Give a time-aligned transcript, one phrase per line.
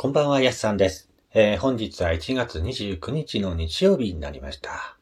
[0.00, 1.10] こんばんは、やすさんです。
[1.34, 4.96] えー、本日は1月29日の日曜日になりました。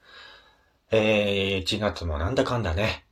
[0.91, 3.05] えー、1月もなんだかんだね、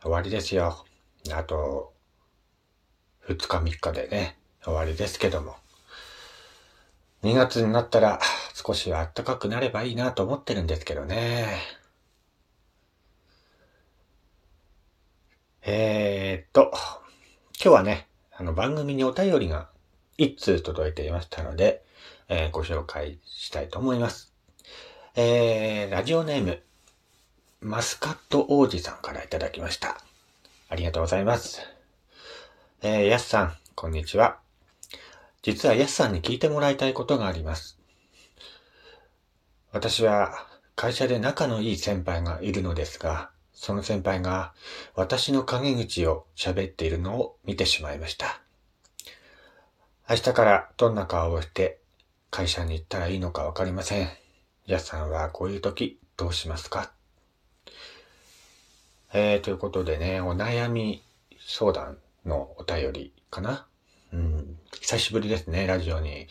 [0.00, 0.86] 終わりですよ。
[1.30, 1.92] あと、
[3.28, 5.56] 2日3日でね、終わりですけども。
[7.24, 8.18] 2月になったら
[8.54, 11.58] 少しは暖かくなればいいなと思ってるんですけどね。
[15.60, 16.72] えーっと、
[17.62, 19.71] 今日はね、あの番組にお便りが
[20.18, 21.82] 一通届いていましたので、
[22.28, 24.32] えーご紹介したいと思います。
[25.14, 26.62] えー、ラジオネーム、
[27.60, 29.98] マスカット王子さんからいただきました。
[30.68, 31.60] ありがとうございます。
[32.82, 34.38] えー、やすさん、こんにちは。
[35.42, 37.78] 実はやすさんに聞いてもらいたいことがあります。
[39.72, 44.52] 私は会社で仲のいい先輩がいるのですが、その先輩が
[44.94, 48.41] 私の陰口を喋っているのを見てしまいました。
[50.12, 51.80] 明日からどんな顔をして
[52.30, 54.08] 会社に行ったらいいのかわかりません。
[54.66, 56.92] やすさんはこういう時どうしますか？
[59.14, 61.02] えー、ということでね、お悩み
[61.40, 63.66] 相談のお便りかな？
[64.12, 66.26] うん、久しぶりですね、ラジオに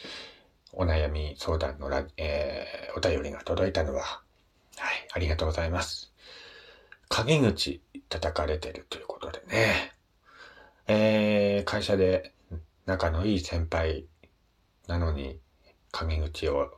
[0.73, 4.01] お悩み相談のラ、えー、お便りが届いたのは。
[4.03, 6.13] はい、ありがとうございます。
[7.09, 9.95] 陰口叩かれてるということでね。
[10.85, 12.35] えー、会社で
[12.91, 14.05] 仲のいい先輩
[14.87, 15.39] なのに
[15.91, 16.71] 陰口を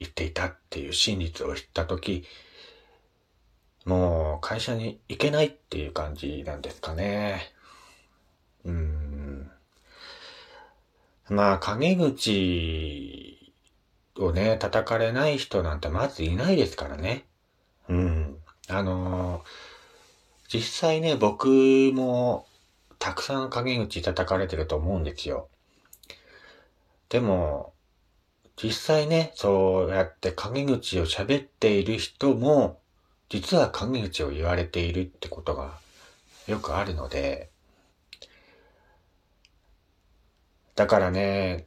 [0.00, 2.24] 言っていたっていう真実を知ったとき、
[3.84, 7.52] もう会社に行けないっていう感じなんですかね。
[8.64, 9.50] うん。
[11.28, 13.52] まあ、陰口
[14.18, 17.26] をね、叩かれない人なんてまずいないですからね。
[17.88, 18.38] うん。
[18.68, 19.44] あの
[20.48, 21.46] 実際ね、僕
[21.94, 22.46] も
[23.04, 25.50] たくさん陰口叩かれてると思うんですよ。
[27.10, 27.74] でも、
[28.56, 32.80] 実際ね、そうやって陰口を喋っている人も、
[33.28, 35.78] 実は陰口を言われているってことが
[36.46, 37.50] よくあるので、
[40.74, 41.66] だからね、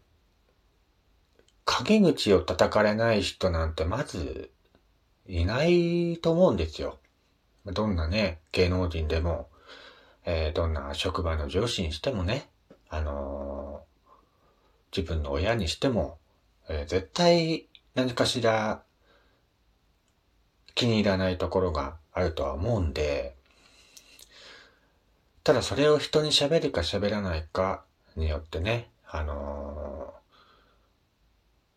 [1.66, 4.50] 陰口を叩かれない人なんてまず
[5.28, 6.97] いないと思うんですよ。
[7.67, 9.50] どんなね、芸能人でも、
[10.29, 12.49] えーどんな職場の上司にしてもね、
[12.89, 13.88] あのー
[14.95, 16.17] 自分の親にしても、
[16.67, 18.83] えー絶対何かしら
[20.75, 23.35] 気に入らないところがあるとは思うんで、
[25.45, 27.85] ただそれを人に喋るか喋らないか
[28.17, 30.17] によってね、あのー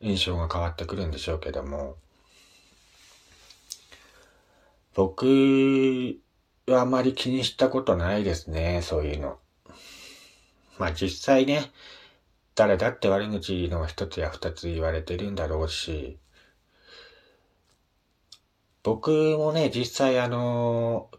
[0.03, 1.95] 印象が変わってくるんでしょうけども、
[4.95, 6.17] 僕
[6.79, 9.39] あまり気にしたことないですね、そういうの。
[10.79, 11.73] まあ実際ね、
[12.55, 16.19] 誰だって悪口の一つや二つ言われてるんだろうし、
[18.83, 21.11] 僕もね、実際あの、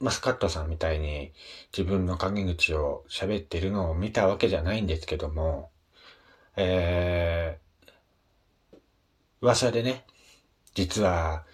[0.00, 1.32] マスカットさんみたいに
[1.76, 5.70] 自分の陰口を喋ってるのを見たわけじゃないんですけども、
[6.56, 8.78] えー、
[9.40, 10.04] 噂でね、
[10.74, 11.44] 実は、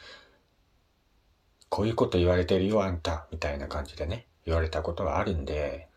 [1.70, 5.88] こういうこと言われてるよ、あんた、みたいな感じでね、言われたことがあるんで、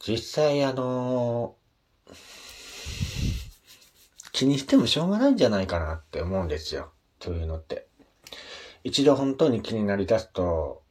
[0.00, 1.54] 実際あの
[4.32, 6.90] 気にしてもしょうがないんじゃないかなって思うんですよ。
[7.20, 7.86] そういうのって。
[8.84, 10.82] 一度本当に気になりだすと、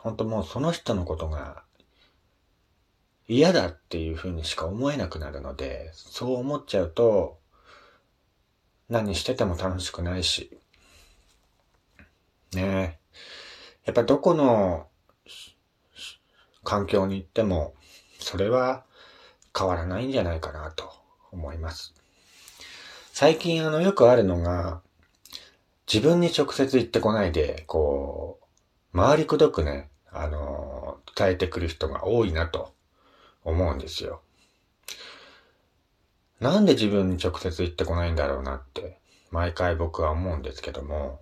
[0.00, 1.62] 本当もうその人のことが
[3.28, 7.38] 嫌だっていうふうにしか思えなくなるので、そう思っちゃうと、
[8.90, 10.58] 何してても楽しくないし。
[12.54, 12.98] ねえ。
[13.86, 14.86] やっぱどこの
[16.64, 17.74] 環境に行っても、
[18.18, 18.84] それは
[19.56, 20.92] 変わらないんじゃないかなと
[21.30, 21.94] 思います。
[23.12, 24.80] 最近あのよくあるのが、
[25.92, 28.38] 自分に直接言ってこないで、こ
[28.94, 32.72] う、回りくどくね、あの、伝えてくる人が多いなと
[33.44, 34.22] 思うんですよ。
[36.40, 38.98] なんで自分に直接言ってこないんだろうなって、
[39.30, 41.20] 毎回僕は思うんですけども、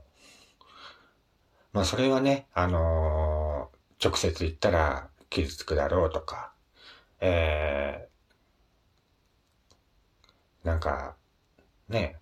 [1.72, 3.70] まあそれはね、あの
[4.02, 6.52] 直接言ったら傷つくだろうとか、
[7.20, 11.14] えー、なんか、
[11.88, 12.16] ね、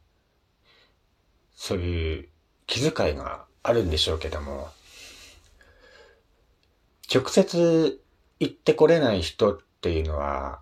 [1.55, 2.29] そういう
[2.67, 4.69] 気遣いがあるんでしょうけども、
[7.12, 8.03] 直接
[8.39, 10.61] 言ってこれない人っていうのは、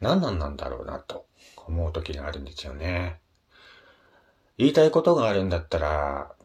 [0.00, 1.26] 何なんなんだろうなと
[1.56, 3.18] 思う時があるんですよね。
[4.58, 6.35] 言いたいことがあるんだったら、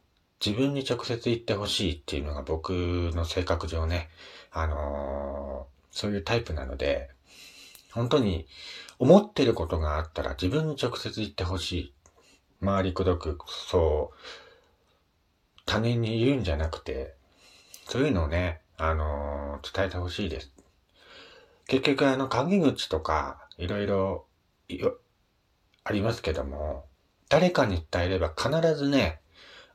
[0.44, 2.72] 自分に直接言ってほしいっていうのが僕
[3.14, 4.10] の性格上ね、
[4.52, 7.10] あのーそういうタイプなので、
[7.92, 8.48] 本当に
[8.98, 11.94] 思ってることがあったら自分に直接言ってほしい。
[12.62, 13.38] 周りくどく、
[13.70, 14.18] そう、
[15.66, 17.16] 他人に言うんじゃなくて、
[17.88, 20.54] そういうのをね、あのー、伝えてほしいです。
[21.68, 24.26] 結局あの、陰口とか、いろいろ、
[25.84, 26.86] ありますけども、
[27.28, 29.21] 誰かに伝えれば必ずね、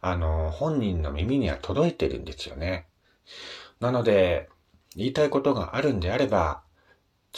[0.01, 2.87] あの、本人の耳には届いてるんですよね。
[3.81, 4.49] なので、
[4.95, 6.63] 言いたいことがあるんであれば、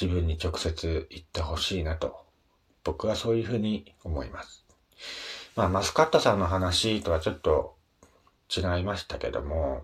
[0.00, 2.24] 自分に直接言ってほしいなと、
[2.84, 4.64] 僕はそういうふうに思います。
[5.56, 7.76] まあ、マスカットさんの話とはちょっと
[8.54, 9.82] 違いましたけども、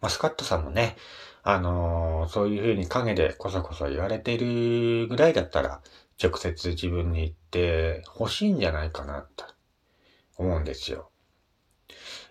[0.00, 0.96] マスカットさんもね、
[1.42, 5.80] あのー、そういうふうに影でこそこそ言われてるぐらいだったら、
[6.22, 9.46] 直接自分に言って欲しいんじゃないかな、と
[10.36, 11.09] 思うんですよ。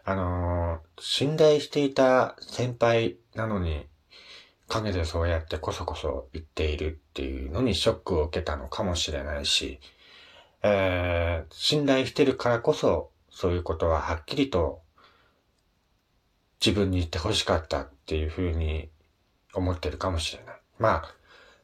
[0.03, 3.87] あのー、信頼していた先輩なのに、
[4.67, 9.79] 影でそうやってこそこそ言っているっていうのにショックを受けたのかもしれないし、
[10.61, 14.81] えー、信頼してるからこそ、そういうことははっきりと
[16.63, 18.89] 自分に言って欲しかったっていうふうに
[19.53, 20.55] 思ってるかもしれない。
[20.77, 21.15] まあ、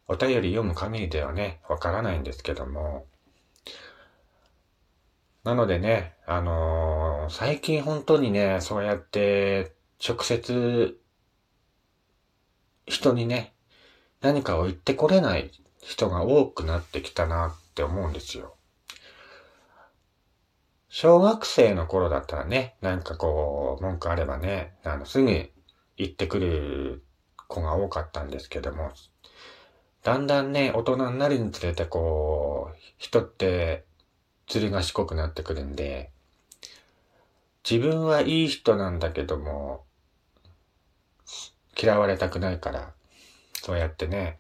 [0.08, 3.06] お便り読む限りではね、わからないんですけども、
[5.44, 9.74] なのでね、あのー、最近本当にね、そうやって
[10.06, 11.00] 直接
[12.88, 13.54] 人にね、
[14.22, 15.52] 何かを言ってこれない
[15.82, 18.56] 人が多くなってきたなって思うんですよ。
[20.90, 25.52] 小学生の頃だったらね、なんかこう、文句あればね、あの、すぐ
[25.98, 27.04] 言ってくる
[27.48, 28.92] 子が多かったんですけども、
[30.04, 33.86] だんだんね、大人になるにつれてこう、人って、
[34.48, 36.12] 釣りが賢くなってくるんで、
[37.70, 39.84] 自分はいい人なんだけども、
[41.82, 42.94] 嫌われたくないから、
[43.56, 44.38] そうやってね、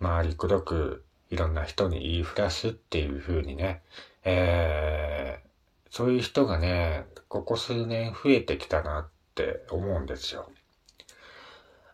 [0.00, 3.82] 周りくどくいろんな人に言いふらすっていう風にね、
[4.24, 5.48] えー、
[5.90, 10.48] そういう人がね、ここ数年増えてきたなって思うんですよ。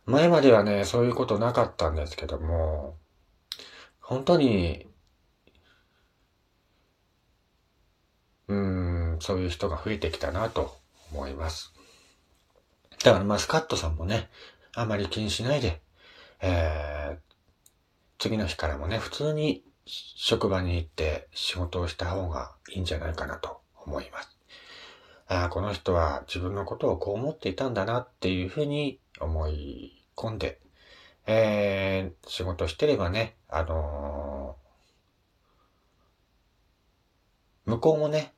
[0.04, 2.96] 前まではね、そういうことなかったんですけども、
[4.00, 4.86] 本当に、
[8.48, 10.76] うん、そういう人が増えてきたなと
[11.12, 11.72] 思います。
[13.02, 14.28] だからマスカットさんもね、
[14.74, 15.80] あまり気にしないで、
[16.40, 17.18] えー、
[18.18, 24.36] 次の日からもね、普通に職場に行って仕事をした方がいいんじゃないかなと思います。
[25.28, 30.60] ああ、この人は自分のことをこう思っていたんだなっていうふうに思い込んで、
[31.26, 38.35] えー、仕事してればね、あのー、向こうもね、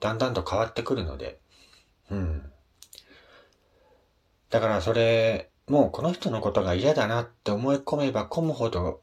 [0.00, 1.38] だんだんと変わってくるので、
[2.10, 2.50] うん。
[4.50, 9.00] だからそれ、もうこの人のことが嫌だなって思い込めば込むほど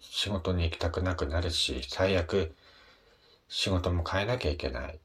[0.00, 2.54] 仕事に行きたくなくなるし、最悪
[3.48, 4.98] 仕事も変えなきゃいけない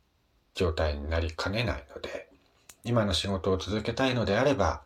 [0.54, 2.30] 状態になりかねないので、
[2.84, 4.84] 今の仕事を続けたいのであれば、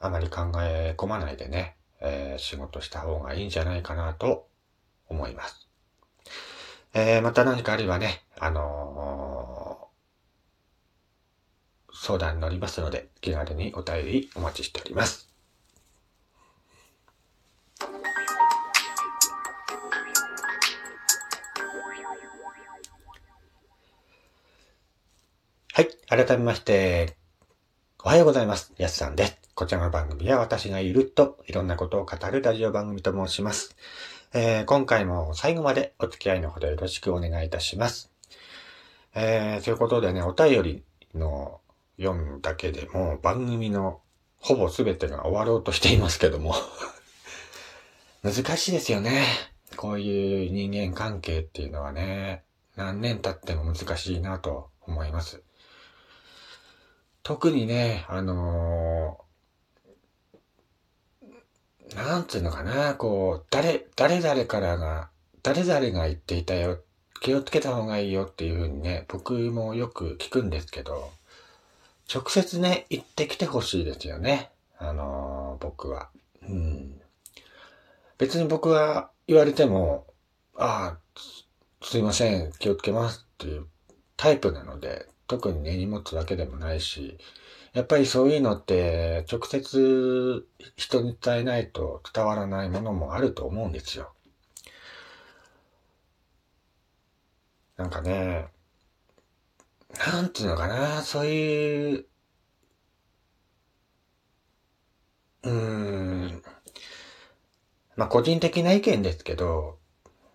[0.00, 4.46] あまり考え込まないでね、えー、仕事した方がいいんじゃないかなと
[5.08, 5.63] 思います。
[6.96, 15.28] えー、また何かあればね、あのー、相談に乗りますので、気軽にお便りお待ちしております。
[25.72, 25.88] はい。
[26.08, 27.16] 改めまして、
[28.04, 28.72] おはようございます。
[28.78, 29.38] やすさんです。
[29.56, 33.74] こちらの番組は私がいるといろんなことを語るラジオ番組と申します。
[34.36, 38.10] えー、今回も最後までお付き合いのほどよろしくお願いいたします。
[39.14, 40.82] えー、ということでね、お便り
[41.14, 41.60] の
[41.98, 44.00] 読むだけでも番組の
[44.40, 46.56] ほぼ全てが終わろうとしていますけども
[48.24, 49.24] 難しいですよね。
[49.76, 52.42] こういう人間関係っていうのはね、
[52.74, 55.44] 何年経っても難しいなと思います。
[57.22, 59.23] 特にね、あの、
[61.94, 65.08] なんつうのかな、こう、誰、誰々からが、
[65.42, 66.80] 誰々が言っていたよ、
[67.20, 71.12] 気をつけた方がいいよっていうふうにね、僕もよく聞くんですけど、
[72.12, 74.50] 直接ね、言ってきてほしいですよね。
[74.78, 76.10] あのー、僕は。
[76.48, 77.00] うん。
[78.18, 80.06] 別に僕は言われても、
[80.56, 81.20] ああ、
[81.82, 83.66] すいません、気をつけますっていう
[84.16, 87.18] タイプなので、特にね、荷物だけでもないし、
[87.74, 94.14] やっぱりそういうのって直接人に伝えないと伝わらないものもあると思うんですよ。
[97.76, 98.46] なんかね、
[99.98, 102.06] なんていうのかな、そういう、
[105.44, 106.42] うーん、
[107.96, 109.78] まあ個人的な意見ですけど、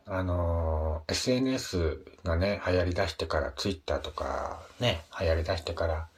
[0.06, 6.10] あの、SNS がね、流行り出してから、Twitter とかね、流行り出してから、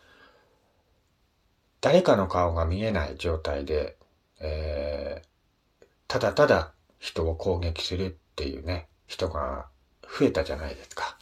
[1.81, 3.97] 誰かの顔が見えない状態で、
[4.39, 9.65] えー、ただただ人を攻撃するっていうね、人が
[10.03, 11.17] 増えたじゃないですか。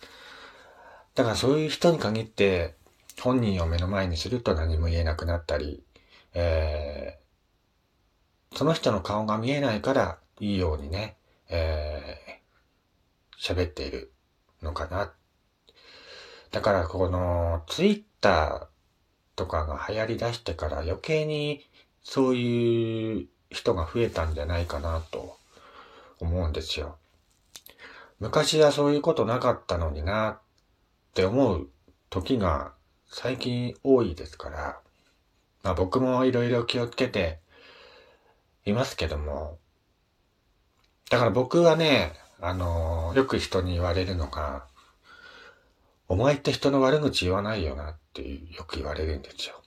[1.16, 2.76] だからそういう人に限って、
[3.22, 5.84] 本人を目の前にすると何も言えなくなったり、
[6.34, 11.18] えー、その人の顔が見えないからいいようにね、
[11.50, 14.14] えー、喋っている
[14.62, 15.14] のかな。
[16.52, 18.79] だからこのツイッター
[19.40, 21.66] とかが流行り出してから余計に
[22.04, 25.38] そういう人が増えたんじゃないかなと
[26.20, 26.98] 思うんですよ。
[28.20, 30.40] 昔はそういうことなかったのになっ
[31.14, 31.70] て思う
[32.10, 32.74] 時が
[33.08, 34.82] 最近多いですから、
[35.64, 37.40] まあ僕もいろいろ気をつけて
[38.66, 39.58] いますけども、
[41.10, 44.66] だから僕はね、あの、よく人に言われるのが、
[46.10, 49.62] お前って人の悪口言わないよなってよく言われるんですよ。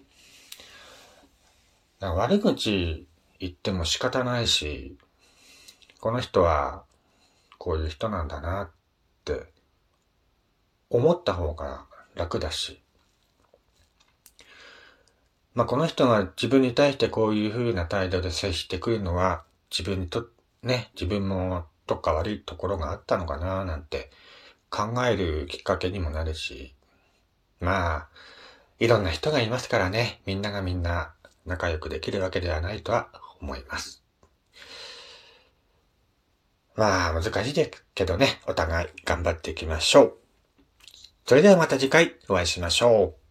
[2.00, 3.06] 悪口
[3.38, 4.96] 言っても仕方ないし、
[6.00, 6.82] この人は
[7.58, 8.70] こういう人なんだなっ
[9.24, 9.52] て
[10.90, 12.82] 思った方が楽だし、
[15.54, 20.26] まあ、この人が自分に対してこういう風な態度で接してくるのは、自分にと、
[20.64, 24.10] ね、自分もどっか悪いところがあったのかななんて
[24.72, 26.74] 考えるきっかけにもなるし、
[27.60, 28.08] まあ、
[28.78, 31.12] いろんな人がいますからね、みんながみんな
[31.44, 33.08] 仲良くできるわけではないとは
[33.40, 34.02] 思います。
[36.74, 40.18] まあ、難しいですけどね、お互い頑張っていきましょう。
[41.26, 43.21] それではまた次回お会いしましょう。